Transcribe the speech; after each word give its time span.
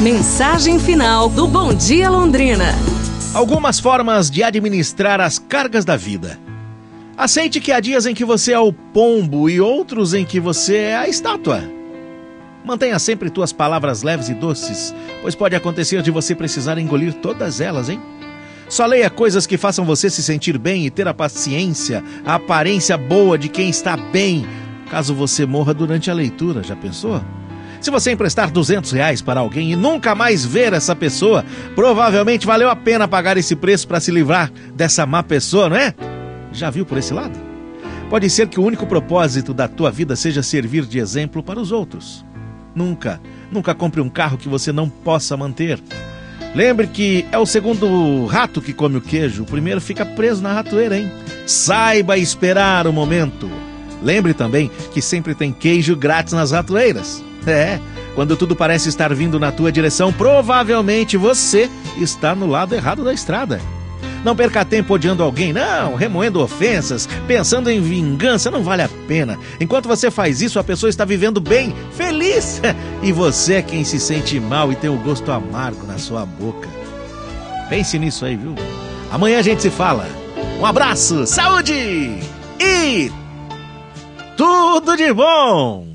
Mensagem 0.00 0.78
final 0.78 1.28
do 1.28 1.46
Bom 1.46 1.74
Dia 1.74 2.08
Londrina. 2.08 2.64
Algumas 3.34 3.78
formas 3.78 4.30
de 4.30 4.42
administrar 4.42 5.20
as 5.20 5.38
cargas 5.38 5.84
da 5.84 5.94
vida. 5.94 6.40
Aceite 7.18 7.60
que 7.60 7.70
há 7.70 7.80
dias 7.80 8.06
em 8.06 8.14
que 8.14 8.24
você 8.24 8.52
é 8.52 8.58
o 8.58 8.72
pombo 8.72 9.50
e 9.50 9.60
outros 9.60 10.14
em 10.14 10.24
que 10.24 10.40
você 10.40 10.76
é 10.76 10.96
a 10.96 11.06
estátua. 11.06 11.62
Mantenha 12.64 12.98
sempre 12.98 13.28
tuas 13.28 13.52
palavras 13.52 14.02
leves 14.02 14.30
e 14.30 14.34
doces, 14.34 14.94
pois 15.20 15.34
pode 15.34 15.54
acontecer 15.54 16.00
de 16.00 16.10
você 16.10 16.34
precisar 16.34 16.78
engolir 16.78 17.12
todas 17.12 17.60
elas, 17.60 17.90
hein? 17.90 18.00
Só 18.70 18.86
leia 18.86 19.10
coisas 19.10 19.46
que 19.46 19.58
façam 19.58 19.84
você 19.84 20.08
se 20.08 20.22
sentir 20.22 20.56
bem 20.56 20.86
e 20.86 20.90
ter 20.90 21.06
a 21.08 21.12
paciência, 21.12 22.02
a 22.24 22.36
aparência 22.36 22.96
boa 22.96 23.36
de 23.36 23.50
quem 23.50 23.68
está 23.68 23.98
bem, 23.98 24.46
caso 24.90 25.14
você 25.14 25.44
morra 25.44 25.74
durante 25.74 26.10
a 26.10 26.14
leitura, 26.14 26.62
já 26.62 26.74
pensou? 26.74 27.20
Se 27.80 27.90
você 27.90 28.12
emprestar 28.12 28.50
200 28.50 28.92
reais 28.92 29.22
para 29.22 29.40
alguém 29.40 29.72
e 29.72 29.76
nunca 29.76 30.14
mais 30.14 30.44
ver 30.44 30.74
essa 30.74 30.94
pessoa, 30.94 31.44
provavelmente 31.74 32.46
valeu 32.46 32.68
a 32.68 32.76
pena 32.76 33.08
pagar 33.08 33.38
esse 33.38 33.56
preço 33.56 33.88
para 33.88 34.00
se 34.00 34.10
livrar 34.10 34.52
dessa 34.74 35.06
má 35.06 35.22
pessoa, 35.22 35.70
não 35.70 35.76
é? 35.76 35.94
Já 36.52 36.68
viu 36.68 36.84
por 36.84 36.98
esse 36.98 37.14
lado? 37.14 37.38
Pode 38.10 38.28
ser 38.28 38.48
que 38.48 38.60
o 38.60 38.64
único 38.64 38.86
propósito 38.86 39.54
da 39.54 39.66
tua 39.66 39.90
vida 39.90 40.14
seja 40.14 40.42
servir 40.42 40.84
de 40.84 40.98
exemplo 40.98 41.42
para 41.42 41.58
os 41.58 41.72
outros. 41.72 42.24
Nunca, 42.74 43.18
nunca 43.50 43.74
compre 43.74 44.00
um 44.00 44.10
carro 44.10 44.36
que 44.36 44.48
você 44.48 44.72
não 44.72 44.88
possa 44.88 45.34
manter. 45.36 45.80
Lembre 46.54 46.86
que 46.86 47.24
é 47.32 47.38
o 47.38 47.46
segundo 47.46 48.26
rato 48.26 48.60
que 48.60 48.74
come 48.74 48.96
o 48.96 49.00
queijo, 49.00 49.44
o 49.44 49.46
primeiro 49.46 49.80
fica 49.80 50.04
preso 50.04 50.42
na 50.42 50.52
ratoeira, 50.52 50.98
hein? 50.98 51.10
Saiba 51.46 52.18
esperar 52.18 52.86
o 52.86 52.92
momento. 52.92 53.48
Lembre 54.02 54.34
também 54.34 54.70
que 54.92 55.00
sempre 55.00 55.34
tem 55.34 55.52
queijo 55.52 55.96
grátis 55.96 56.34
nas 56.34 56.50
ratoeiras. 56.50 57.29
É, 57.46 57.78
quando 58.14 58.36
tudo 58.36 58.54
parece 58.54 58.88
estar 58.88 59.14
vindo 59.14 59.38
na 59.38 59.50
tua 59.52 59.72
direção, 59.72 60.12
provavelmente 60.12 61.16
você 61.16 61.70
está 61.98 62.34
no 62.34 62.46
lado 62.46 62.74
errado 62.74 63.04
da 63.04 63.12
estrada. 63.12 63.60
Não 64.24 64.36
perca 64.36 64.64
tempo 64.64 64.92
odiando 64.92 65.22
alguém, 65.22 65.52
não, 65.52 65.94
remoendo 65.94 66.42
ofensas, 66.42 67.08
pensando 67.26 67.70
em 67.70 67.80
vingança, 67.80 68.50
não 68.50 68.62
vale 68.62 68.82
a 68.82 68.90
pena. 69.08 69.38
Enquanto 69.58 69.88
você 69.88 70.10
faz 70.10 70.42
isso, 70.42 70.58
a 70.58 70.64
pessoa 70.64 70.90
está 70.90 71.04
vivendo 71.04 71.40
bem, 71.40 71.74
feliz. 71.92 72.60
E 73.02 73.12
você 73.12 73.54
é 73.54 73.62
quem 73.62 73.82
se 73.82 73.98
sente 73.98 74.38
mal 74.38 74.70
e 74.70 74.76
tem 74.76 74.90
o 74.90 74.98
gosto 74.98 75.32
amargo 75.32 75.86
na 75.86 75.96
sua 75.96 76.26
boca. 76.26 76.68
Pense 77.70 77.98
nisso 77.98 78.26
aí, 78.26 78.36
viu? 78.36 78.54
Amanhã 79.10 79.38
a 79.38 79.42
gente 79.42 79.62
se 79.62 79.70
fala. 79.70 80.06
Um 80.60 80.66
abraço, 80.66 81.26
saúde 81.26 82.20
e 82.60 83.10
tudo 84.36 84.98
de 84.98 85.14
bom! 85.14 85.86